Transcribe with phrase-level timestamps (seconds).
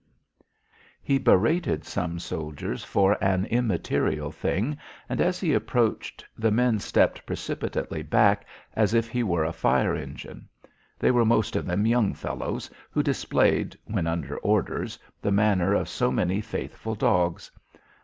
[1.03, 7.23] He berated some soldiers for an immaterial thing, and as he approached the men stepped
[7.27, 10.49] precipitately back as if he were a fire engine.
[10.97, 15.87] They were most of them young fellows, who displayed, when under orders, the manner of
[15.87, 17.51] so many faithful dogs.